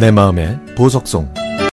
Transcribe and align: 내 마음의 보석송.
내 0.00 0.10
마음의 0.10 0.58
보석송. 0.78 1.39